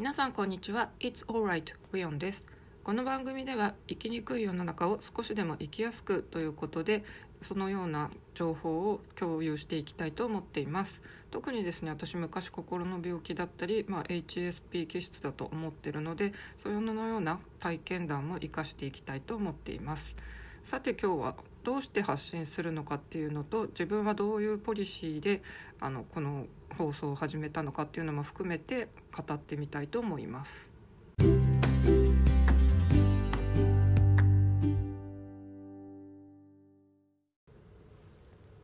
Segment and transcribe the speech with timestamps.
[0.00, 0.88] 皆さんこんにちは。
[0.98, 2.46] It's alright ウィオンです。
[2.84, 7.04] この番組では生きにくい世の中を少しでも生きやすくということで
[7.42, 11.02] そのような情報を共有していきたいと思っています。
[11.30, 20.16] 特にですね私昔心の病気だったり、まあ、HSP 気質だと思ってるのでそういうのような体験談も生かしていきたいと思っています。
[20.64, 25.42] さて今日はどうして発信するのかっていうのと自分はどういうポリシーで
[25.80, 26.46] あのこの
[26.76, 30.70] 放送を始めたのかっていうのも含めて語ってみたいと思います。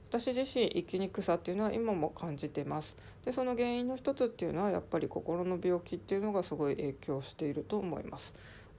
[0.09, 8.33] 私自身生きにくさっていうのは今も感じてますでその原因の一つっていうのはやっぱり心の病気っていうのがすごい影響していると思います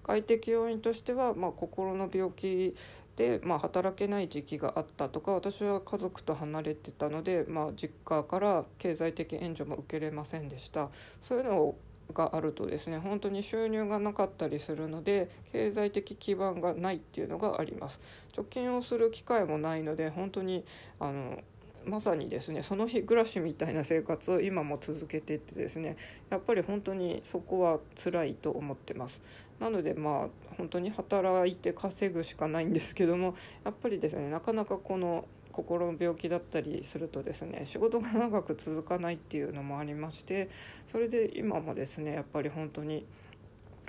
[0.04, 2.76] 外的要因としては、まあ、心の病気
[3.18, 10.90] で、まあ、働けない時期があったとか私は家族と離れてたので、まあ、実家から経済的援助も受けれませんでした。
[11.22, 11.76] そういうの
[12.14, 18.00] があるとですね本当に収入がなかったりするので経済的基盤がないっていうのがあります。
[18.34, 20.64] 貯金をする機会もないので本当に
[21.00, 21.40] あの
[21.86, 25.96] まさにですねその日暮らしみたいな生活を今も続けていてですね
[26.30, 29.22] やっぱり本当にそこは辛いと思ってます。
[29.60, 40.50] なのでまあ本当に働いて稼ぐしかないんですけどもやっぱりですねなかなかこの心の病気だったりするとですね仕事が長く続かないっていうのもありまして
[40.86, 43.06] それで今もですねやっぱり本当に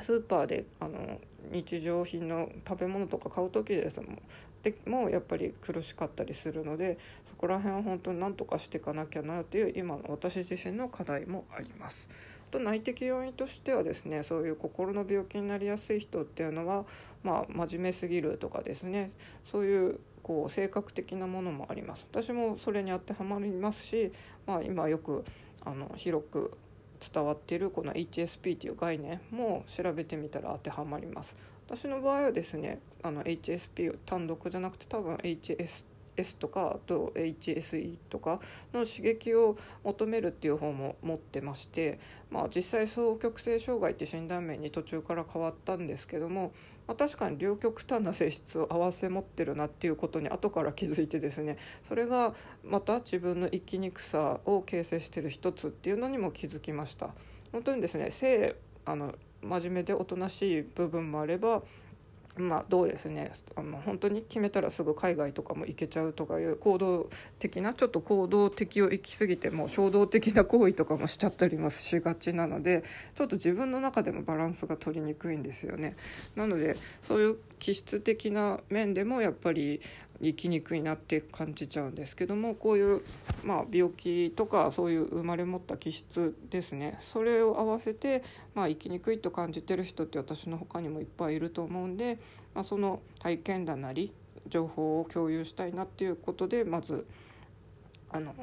[0.01, 4.19] スーパーであの日常品の食べ物とか買う時ですもん
[4.63, 12.07] でもやっぱり苦しかったりするのでそこら辺は本当に何とかしていかなきゃなという今の私自身の課題もあります。
[12.49, 16.85] と内的要因としてはですねそういう心の病気になりやすい人っていうのは、
[17.23, 19.11] まあ、真面目すぎるとかですね
[19.45, 22.07] そういうこう性格的なものもあります。
[22.11, 24.13] 私もそれに当てはまりますし、
[24.47, 25.25] まあ、今よく
[25.65, 26.53] あの広く
[27.01, 31.35] 伝わっているこの HSP という概念も調べてみたら当てはまります。
[31.67, 35.85] 私の場合はですねあの HSP 単独じゃなくて多分 HS
[36.19, 38.41] S とかあと HSE とか
[38.73, 41.99] の刺激を求めるっていう方も持ってまして、
[42.31, 46.53] まあ、実際双極性障害って診断名に途中から変わったんですけども、
[46.87, 52.35] まあ、確かに両極端な性質を併せ持ってるなっていうことに後から気づいてですねそれが
[52.65, 57.11] また自分の生きにくさを形成してる一つっていうのにも気づきました。
[57.53, 61.63] 本当にですね性あの真面目でおとなしい部分もあれば
[62.39, 72.85] まあどうですねあの本当に決めたらすぐ海外とかも行けちゃうとかいう行動的なちょっと行動的を行き過ぎても衝動的な行為とかもしちゃったりもしがちなので
[73.15, 75.95] ちょっと自分の中でもバランスが取りにくいんですよね。
[76.37, 79.81] なのでそういう気質的な面でもやっぱり
[80.21, 83.03] 生きにくいなって感じちゃうんですけどもこういう、
[83.45, 88.25] まあ、病気とかそういう生まれ持った気質ですねそれを合わせて、
[88.55, 92.19] まあ、生きにくいと感じてる人って私の他にもいっぱいいると思うんで、
[92.55, 94.13] まあ、その体験談なり
[94.49, 97.07] 情報を共有したいなっていうことでまず
[98.11, 98.35] あの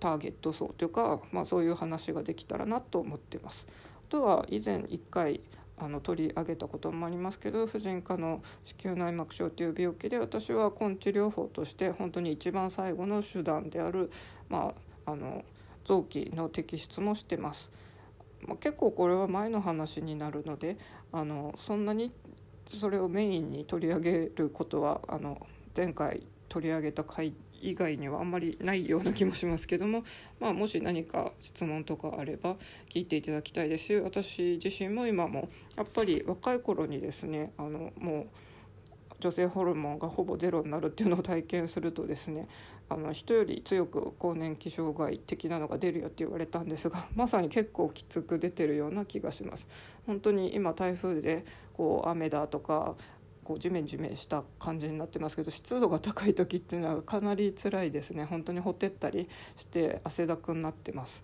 [0.00, 3.68] ターゲット層というか、まあ、そういう話ができたらなと思ってます。
[4.08, 5.40] あとは以前1回
[5.82, 14.10] あの取り上げたこともありますけど婦人科の子宮内膜症という病気で私は根治療法として本当に一番最後の手段である、
[14.48, 14.72] ま
[15.06, 15.44] あ、あの
[15.84, 17.70] 臓器の摘出もしてます。
[18.46, 20.76] まあ、結構これは前の話になるので
[21.12, 22.12] あのそんなに
[22.66, 30.04] それをメインに取り上げることはあの前回取り上げた回以外にはあんまりないような気もしますけども、
[30.40, 32.56] まあ、もし何か質問とかあれば
[32.88, 38.26] 聞いていただきたいですし私自身も今もやっぱり若い頃にですねあのもう
[39.22, 42.48] 女性ホルモンがほぼゼロになるっていうのを体験するとですね
[42.88, 49.68] あの人より強く更年期障害的なのが出るよって言われたんですが まさに結構きつく出てるような気がします。
[50.06, 52.96] 本当に今台風でこう雨だとか
[53.44, 61.22] こうジメジメした感じになってますけど湿度が高い時っていうのはかなり辛いですね本当にほてったりして汗だくになってます。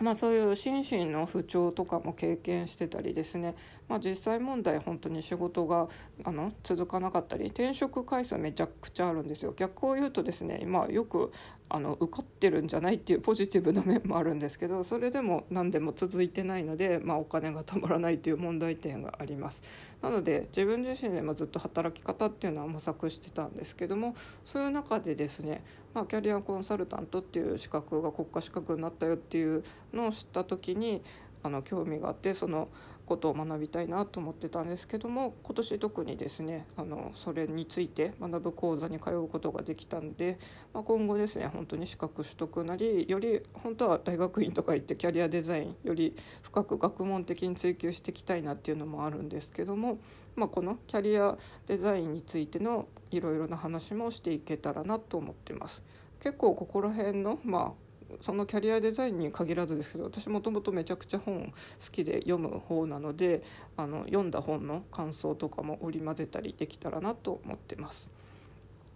[0.00, 3.54] まあ、そういう心身の不調とかも経験してたりですね、
[3.88, 5.88] まあ、実際問題本当に仕事が
[6.24, 9.54] あの続かなかったり転職回数めちゃくちゃあるんですよ。
[9.56, 11.30] 逆を言うとですね今よく
[11.68, 19.62] あの受かってるんじゃないっていうポジティブな面もあるんですけどそれでも何でも続いてないので、まあ、お金がたまらないという問題点があります。
[20.02, 25.62] なので自分自身でもずっと働き方っていうのは模索してたんですけどもそういう中でですね、
[25.94, 31.02] まあ、キャリアコンサルタントっていう資格が国家資格になったよっていうのを知った時に
[31.42, 32.68] あの興味があってその
[33.06, 40.38] ことを学びたいなと思ってたんですけども今年特にですねあのそれについて学ぶ講座に通うことができたんで、
[40.72, 49.98] まあ、今後ですね本当に資格取得なりより本当は大学院とか行ってキャリアデザインより深く学問的に追求していきたいなっていうのもあるんですけども、
[50.36, 51.36] まあ、このキャリア
[51.66, 55.82] デザインについてのいろいろな話もしていけたらなと思ってます。
[56.20, 57.83] 結構ここら辺の、まあ
[58.20, 61.52] そのキャリアデザインに限らずですけど私もともとめちゃくちゃ本
[61.84, 63.42] 好きで読む方なので
[63.76, 68.08] あの読んだ本の感想とかも織り交ぜたりできたらなと思ってます。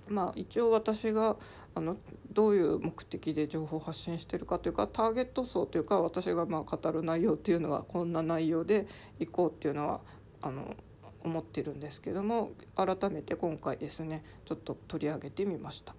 [0.08, 1.36] まあ、一応私が
[1.74, 1.96] あの
[2.32, 8.86] どういう目的で情報を発信してるかというかターゲット層というか私がまあ語る内容っていうのはこんな内容で
[9.20, 10.00] いこうっていうのは
[10.40, 10.74] あの
[11.22, 15.94] 思ってるんですけども改めて今回ですねちょっと取り上げてみました。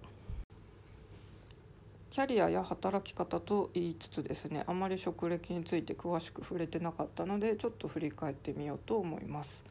[2.20, 9.64] キャリアや働き方と言いつつですねあまり職歴について詳しく触れてなかったのでちょっと振り返ってみようと思います。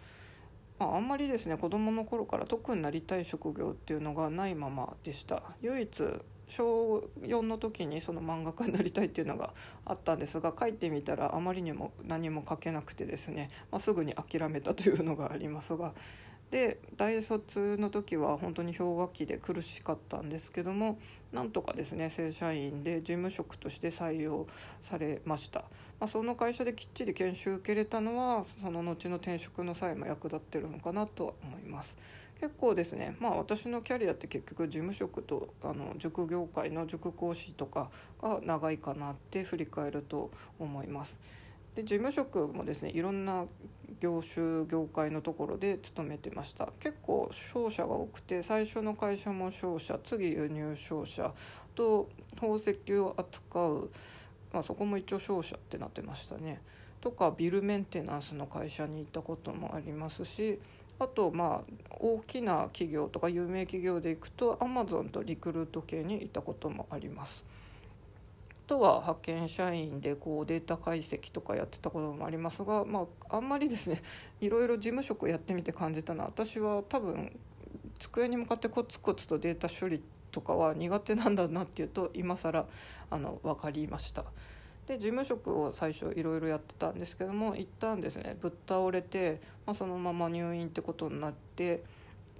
[0.80, 5.90] まあ、あんまりですね子どもの頃から特になりたい職業っていうのがないままでした唯一
[6.48, 9.54] 小4の時にその漫画家になりたいっていうのが
[9.86, 15.94] あったんですが書いてみたらあまりにも何も書けなくてですね、まあ、すぐに諦めたというのがありますが
[16.52, 20.98] で大卒の時は本当に氷河期で苦しかったんですけども
[21.32, 24.48] なんとかですね正社員で事務職として採用
[24.82, 25.60] されました、
[26.00, 31.98] まあ、その会社できっちり研修受けれたのはその後の転職の際も役立ってるのかなとは思います。
[32.40, 37.90] 結構ですねまあ私のキャリアって結局事務職とあの塾業界の塾講師とか
[38.22, 41.18] が長いかなって振り返ると思います。
[41.80, 43.46] で事務職もですねいろんな
[44.02, 51.32] 業種業界のところで勤めてました結構商社が多くて最初の会社も商社次輸入商社
[51.76, 53.92] と宝石を扱う、
[54.52, 56.62] まあ、そこも一応商社ってなってましたね
[57.00, 60.60] とかビルメンテナンスの会社に行ったこともありますし
[61.00, 67.46] あとまあ大きな企業とか有名企業で行くとアマゾンとリクルート系に行ったこともあります。
[68.70, 74.04] とは派遣社員でこうデータ解析とかやってたこともありますが、まあ、あんまりですね
[74.40, 77.36] いろいろ事務職やってみて感じたのは私は多分
[77.98, 82.68] 机に向かってコツコツとデータ処理とかは苦手なんだなっていうと今更
[83.10, 84.24] あの分かりました。
[84.86, 91.84] で事務職を最初いろいろやってたんですけども一旦ですねぶっ倒れて、まあ、そのまま入院ってことになって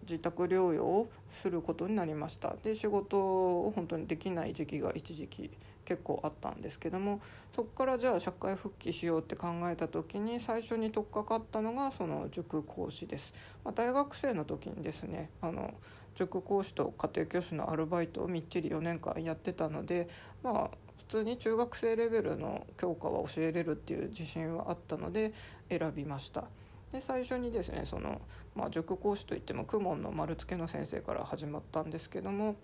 [0.10, 5.52] 自宅療養をすることになりましたで仕事を本当にできない時期が一時期
[5.86, 7.20] 結構あったんですけども
[7.52, 13.34] そこからじゃあ社会復帰しようって考えた時に最初に取っかかったのがその塾講師です。
[13.66, 15.74] まあ、大学生の時にですねあの
[16.16, 20.10] 塾講師と家庭教師のアルバイトをみっちり4年間やってたので
[20.44, 25.34] まあ普通に中学生レベルの教科は教えれるっていう自信はあったので
[25.70, 26.44] 選びました。
[26.92, 28.22] で最初にですねその、
[28.56, 32.56] まあ、塾講師といっても公文の丸付けの先生から始まったんですけども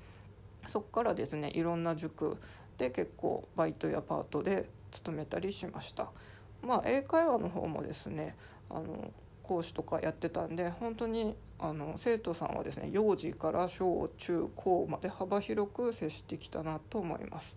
[0.68, 2.38] そこからですねいろんな塾
[2.78, 6.08] で結構バイトやパートで勤めたりしました
[6.64, 8.36] まあ英会話の方もですね
[8.70, 9.12] あの
[9.44, 17.56] 講師とかやってたんで本当にあの生徒さんはですね幼児から小中高まで幅広く接してきたなと思います。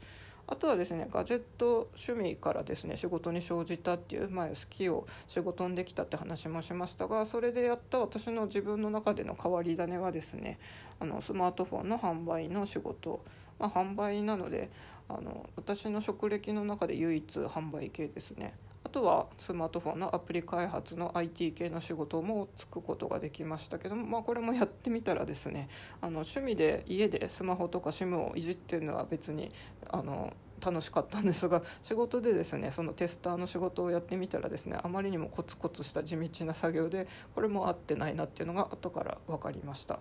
[0.50, 10.58] あとはですねガジェット趣味からですね仕事に生じたっていう前好きを仕事にできたって話もしましたがそれでやった私の自分の中での変わり種はですね
[11.00, 13.22] あのスマートフォンの販売の仕事、
[13.58, 14.70] まあ、販売なので
[15.08, 18.54] あの私の職歴の中で唯一販売系ですね。
[18.84, 25.68] あとはスマートフォンのアプリ開発の IT 系の仕事もつくことができましたけども、まあ、これもやってみたらですね
[26.00, 29.50] あの趣味で家でスマホとか SIM をいじってるのは別に
[29.90, 30.32] あの
[30.64, 39.98] 楽しかったんですが仕事でですねそのテスターの仕事をやってみたらですねあまりにもコツコツした地道な作業でこれも合ってないなっていうのが後から分かりました。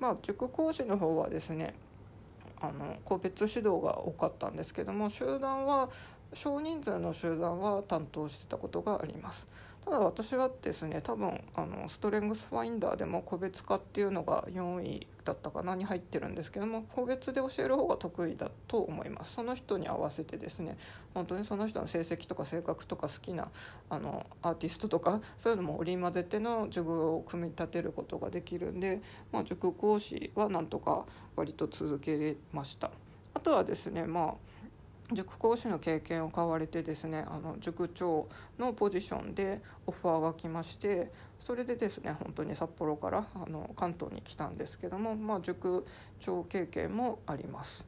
[0.00, 1.74] まあ、塾講師の方はですね
[2.60, 5.88] あの個別指導が多かったんですけども集団は
[6.34, 9.46] 少人数の集団は担当してたことがあります。
[9.88, 19.32] ただ私はですね多分あのストレングスファインダーでも個別化っていうのが4位だったかなに入ってるんですけども個別で教える方が得意だと思います。
[19.32, 20.76] その人に合わせてですね
[21.14, 23.48] 本当にその人の成績とか性格とか好きな
[23.88, 29.00] あのアーティストとかそういうのも織り交ぜての授業を組み立てることができるんで、
[29.32, 32.90] まあ、塾講師はなんとか割と続けれました。
[33.32, 34.47] あとはですねまあ
[35.12, 41.10] 塾講師の経験を買われてですねあの塾長のポジションでオファーが来まして
[41.40, 45.86] それでですね本当に札幌からあの関東に来たんですけども、まあ、塾
[46.20, 47.84] 長経験もあります。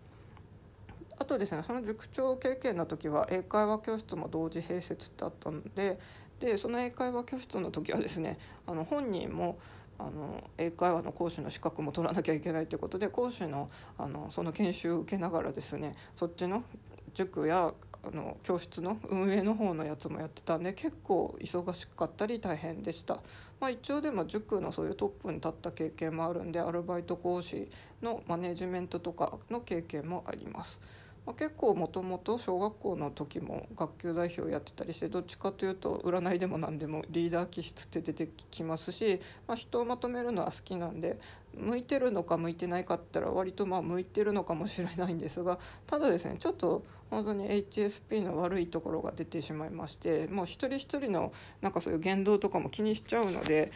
[1.18, 5.98] あとですねその塾長経験の時は英会話教室も同時併設ってあったので
[6.40, 9.58] でその英会話教室の時はですねあの本人も
[9.98, 16.64] あの英会話の講師の資格も取らなきゃいけないということで講師のあのその研修を受けながらですねそっちの
[17.14, 23.20] 塾やあの教室の運営の方のやつもやってたんで結構忙しかったり大変でした、
[23.60, 27.68] まあ、一応でも塾のそういうトップに立った経験もあるんでアルバイト講師
[28.00, 30.80] のマネジメントとかの経験もあります。
[31.26, 41.18] まあ、結構もともと小学校の時も学級代表やってたりしてどっちかというと占いでも何でもリーダー気質って出てきますし、まあ、人をまとめるのは好きなんで
[41.54, 53.70] 向いてるのか向いてないかって言ったら割とまあ向いてるのかもしれないんですがただですねちょっと本当に HSP の悪いところが出てしまいましてもう一人一人のなんかそういう言動とかも気にしちゃうので。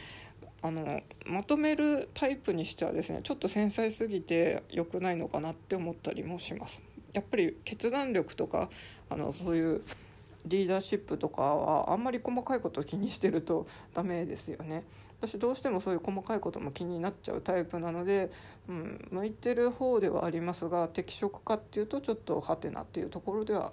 [0.62, 6.82] あのまとめるタイプにしてはですねちょっと繊細すぎて良くないのかなって思ったりもします。
[7.14, 8.68] やっぱり決断力とか
[9.08, 9.82] あのそういう
[10.44, 14.84] リーダーシップとかはあんまり細かいことを気にしてるとダメですよね。
[15.20, 18.30] 私どうしてもそういう細かいことも気になっちゃうタイプなので、
[18.68, 23.72] うん、向いてる方ではありますが適職かっていうとちょっとハテナっていうところでは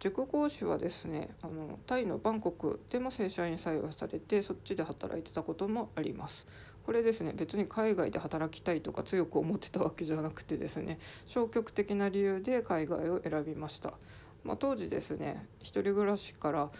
[0.00, 6.46] 塾講師はですねあのタイのバンコクでも正社員採用されてそっちで働いてたこともあります。
[6.84, 13.94] これですね別に海外で働きたいとか強く思ってたわけじゃなくてですね消極的な理由で海外を選びました、
[14.44, 16.70] まあ、当時ですね一人暮らしから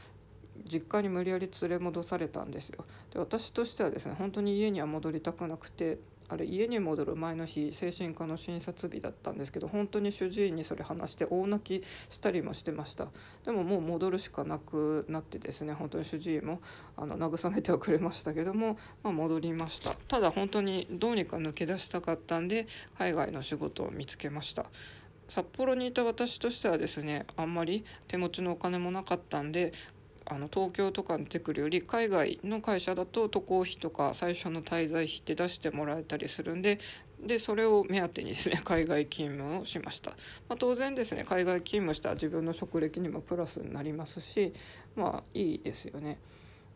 [0.71, 2.85] 実家に無理やり連れ戻されたんですよ。
[3.13, 5.99] で私としてはですね本当に家には戻りたくなくて
[6.33, 13.09] あれ家に戻る前の日精神科の診察日だったんですけど本当に主治医にそれ話して大泣きしたりもしてました。
[13.45, 16.63] でももう戻るしかなくなってですね本当に主治医も
[16.97, 19.95] あの慰めてはくれましたけども、まあ、戻りました。
[20.09, 24.65] ただ本当にどうにか抜け出したかったんで海外の仕事を見つけました。
[25.29, 29.73] 札幌にいた私としてはですねあんまり手持ちのお金もなかったんで
[30.27, 36.79] あの東京とかに出てくるより海外の会社だと渡航費とか最初の滞在費って出してもらえたりするんで
[37.25, 40.17] でそれを目当てにですね 海外勤務をしました、ま
[40.55, 44.53] あ、当然ですね海外勤務した自分の職歴にもプラスになりますし
[44.97, 46.19] まあいいですよね。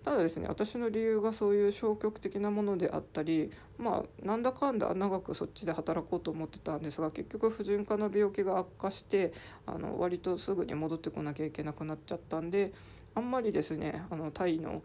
[0.06, 9.32] ただですね私の理由がそういう消極的なものであったりまあなんだかんだ長くそっちで働こうと思ってたんですが結局婦人科の病気が悪化して
[9.66, 12.72] あの割とすぐに戻ってこなきゃいけなくなっちゃったんで
[13.16, 14.82] あんまりですねあのタイの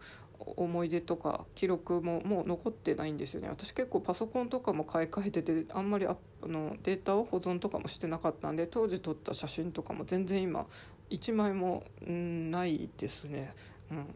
[0.56, 10.66] 思い出とか記録ももう残ってないんですよね私結構パソコンとかも買い替えててあんまりあのデータを保存とかもしてなかったんで当時撮った写真とかも全然今
[11.10, 13.54] 1枚もないですね。
[13.90, 14.14] うん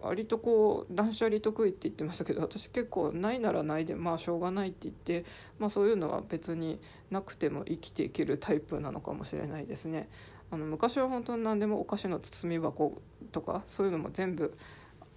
[0.00, 5.24] 割とこう断捨離得意って言ってましたけど私結構ないならないでまあしょうがないって言って、
[5.58, 6.78] まあ、そういうのは別に
[7.10, 10.08] なくても生きていけるタイプなのかもしれないですね。
[10.50, 13.00] あの昔は本当に何でもお菓子の包み箱
[13.32, 14.56] とかそういうのも全部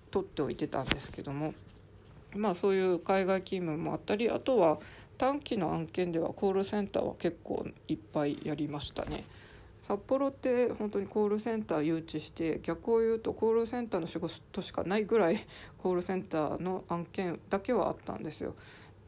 [0.09, 1.53] 取っておいてたんですけども
[2.35, 4.79] まあそういう海外勤務もあったりあとは
[5.17, 9.23] 短期の案件ではコールセンターは結構いっぱいやりましたね。
[9.83, 15.45] 札幌って本当にコールセンター誘致して逆を言うとコールセンターの仕事しかないぐらい
[15.77, 18.55] コールセンターの案件だけはあったんですよ。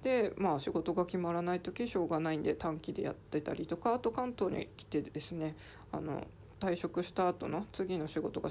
[0.03, 5.55] でまあ仕事が決まらない時しょうがないんで短期でやってたりとかあと関東に来てですね
[5.91, 6.27] あの
[6.59, 8.49] 退職した後の次の仕事が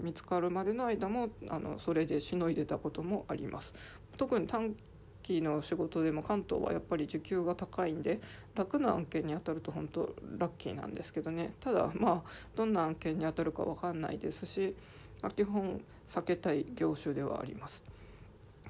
[0.00, 3.74] 見つかるまでの間もあのそれでしのいでたこともあります。
[4.16, 4.74] 特に短
[5.22, 8.20] 期の仕事でも関東はやっぱり時給が高いんで
[8.54, 14.76] 楽な案件に当たると本当ラッキーなんですけどねただまあどんな案件に当たるか分かんないですし、
[15.22, 17.82] ま、基本避けたい業種ではあります。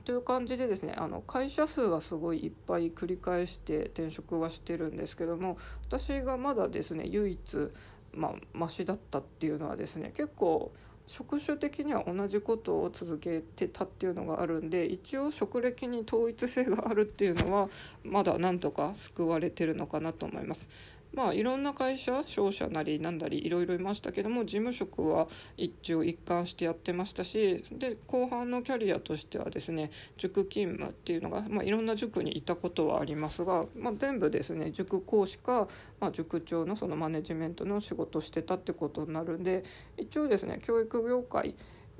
[0.05, 5.57] という感じでですねあの会社数はすごいいっぱい繰り返して転職はしてるんですけども
[5.89, 7.71] 私がまだですね唯一
[8.13, 10.73] まあマシだったっていうのはですね結構
[11.07, 17.69] 職種的には同じことを続けてたっていうのがあるんで一応職歴に統一性があるっていうのは
[18.03, 20.69] まだなんとか救われてるのかなと思います。
[21.15, 35.69] まあいろんな会社商社なりなんだりいろいろいましたけども事務職は一応一貫してやってましたしで後半のキャリアとしてはですね塾勤務っていうのが、まあ、いろんな塾にいたことはありますが、まあ、全部ですね塾講師か、
[36.01, 39.65] まあ、塾長のそのマネジメントの仕事してたってことになるんで
[39.97, 41.55] 一応ですね教育業界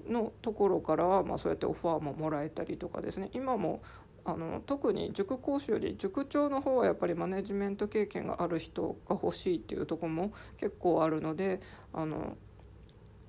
[0.09, 3.81] のところからは、まあ、そうやってオファーももらえたりとかですね今も
[4.25, 11.61] あの特に塾講師より塾長の方はやっぱりマネジメント経験がある人が欲しいっていうとこも結構あるので
[11.93, 12.37] あの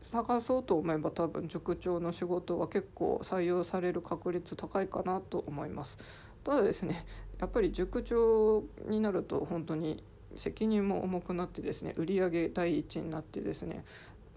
[0.01, 5.97] 探そうと思えば多分塾長の仕事は結構採用される確率高いかなと思います。
[6.43, 7.05] ただですね
[7.39, 10.03] やっぱり塾長になると本当に
[10.37, 13.83] 責任も重くなってですね売り上げ第一になってですね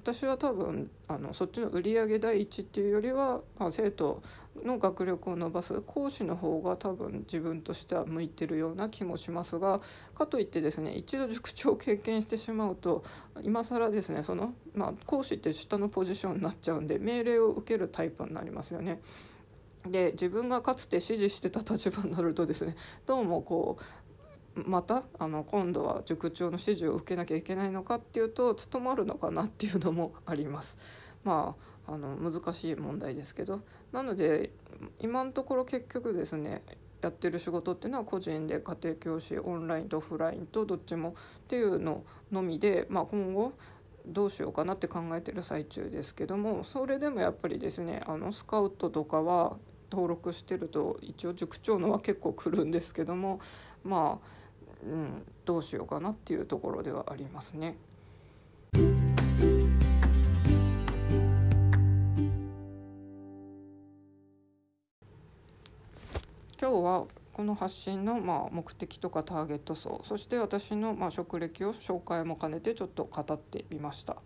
[0.08, 4.22] 私は多分あのそっちの売り上げ第一っていうよりは、まあ、生徒
[4.64, 9.82] の学力を伸ばす講師の方が多分自分としては向いてるような気もしますが
[10.14, 13.04] かといってですね一度塾長を経験してしまうと
[13.42, 19.02] 今更ですねその、まあ、講師って下のポジションになっちゃうんで命令を受けるタイプになりますよね。
[19.86, 24.07] で自分がかつて指示してた立場になるとですねどうもこう
[24.66, 30.78] またあの今度は塾長の指示を受けなきゃいけないのかっていうと務まるのかなっていうのもあります。
[31.24, 33.60] まあ、あの難しい問題ですけど
[33.92, 34.52] なので
[35.00, 36.62] 今のところ結局ですね
[37.02, 43.52] やってる仕事っていうのは個人で家庭教師オンラインとオフラインとどっちもっていうののみで、まあ、今後
[44.06, 49.58] どうしようかなって考えてる最中ですけどもそれでもやっぱりですねあのスカウトとかは
[49.90, 53.40] 登録してると一応塾長のは結構来るんですけども
[53.84, 54.26] まあ、
[54.84, 57.76] うん、どうしようかなっていうところではありますね。
[66.60, 74.16] 今日はこの発信のまあ目的とかターゲット層そして私のまあ職歴を紹介も兼ねてちょっと語ってみました。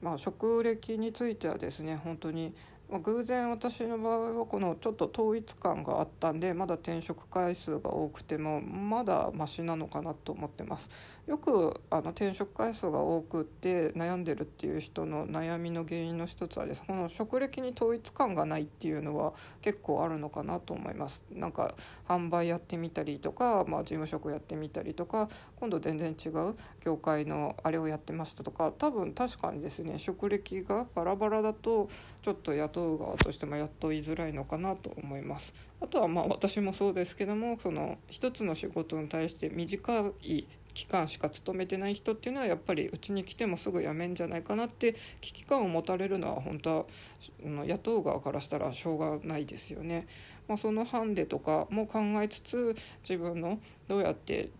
[0.00, 2.54] まあ、職歴についてはですね本当に
[2.90, 10.90] まあ、偶然私の場合はこのちょっと統一感があったんでまだ転職回数が多くてもまだマシなのかなと思ってます。
[11.26, 21.22] よくあの転職回数が多くって悩んでるっていう人の悩みの原因の一つはですこの職歴に統一感がないっていうのは結構あるのかなと思います。
[21.32, 21.74] なんか
[22.06, 31.88] 販売やってみたりとか、まあ、事務職やってみたりとか今度全然違う業界のあれをやってましたとか多分確かにですね職歴がバラバラだと
[32.22, 46.84] ちょっと雇う側としてもやっと言いづらいのかなと思いますあとはまあ私もそうですけどもその一つの仕事に対して短い期間しか勤めてない人っていうのはやっぱりうちに来てもすぐ辞めんじゃないかなって危機感を持たれるのは本当は
[47.44, 50.08] 野党側からしたらしょうがないですよね。
[50.48, 52.76] まあ、そのハンデとかも考えつつ
[53.08, 54.50] 自分のどうやって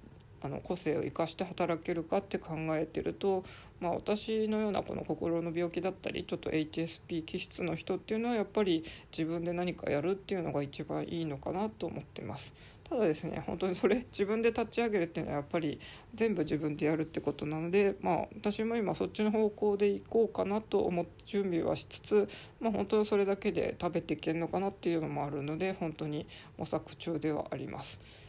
[0.44, 3.44] あの個性を生かして働けるかって考えてると、
[3.80, 12.54] まあ、私のようなこの心の病気だったりちょっと HSP 気質の人っていうのはやっぱり自分で何かやるっていうのが一番いいのかなと思ってます。
[12.86, 15.80] ただですね本当にそれ自分で立ち上げるっていうのはやっぱり
[16.14, 22.28] 全部自分でやるってことなのでまあ私も今そっちの方向で行こうかなと思って準備はしつつ
[22.60, 26.26] まあ本当にそれだけで食べていけるのかなっていうのもあるので本当に
[26.58, 28.23] 模索中ではあります。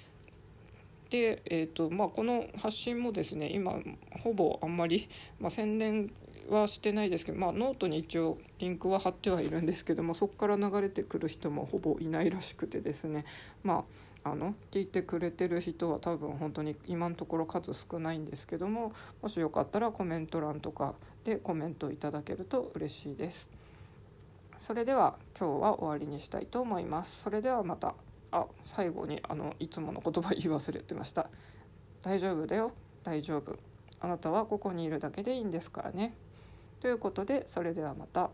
[1.09, 3.73] で、えーとまあ、この発信もですね今
[4.23, 5.07] ほぼあんまり、
[5.39, 6.11] まあ、宣伝
[6.49, 13.25] はしてないですけど、まあ、ノートに一応リンクは貼ってはいるんですけどもそこから流れてくる人もほぼいないらしくてですね
[13.63, 13.85] ま
[14.23, 18.91] ああの聞いてくれてる人は多分本当に今のところ数少ないんですけども
[19.21, 23.47] もしよかったらコメント欄とかでコメントいただけると嬉しいです。
[24.57, 27.21] それでは今日は終わりにしたいと思います。
[27.21, 27.93] それではまた。
[28.35, 31.29] あ最後にあのいつもの言葉言い忘れてました。
[32.01, 32.71] 大丈夫だよ。
[33.03, 33.57] 大丈夫。
[34.01, 36.13] あなたはここにいるだけでいいんですからね。
[36.81, 38.29] ということでそれではまた。